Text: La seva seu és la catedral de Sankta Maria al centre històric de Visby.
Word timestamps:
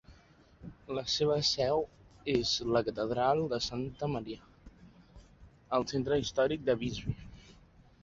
La 0.99 1.03
seva 1.15 1.35
seu 1.49 1.83
és 2.37 2.55
la 2.77 2.83
catedral 2.89 3.43
de 3.53 3.61
Sankta 3.69 4.11
Maria 4.17 4.43
al 5.79 5.89
centre 5.97 6.23
històric 6.27 6.69
de 6.73 6.81
Visby. 6.85 7.19